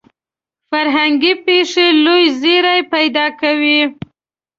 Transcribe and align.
فرهنګي 0.69 1.33
پېښې 1.45 1.87
لوی 2.05 2.25
زیری 2.41 2.79
پیدا 2.93 3.25
کوي. 3.41 3.79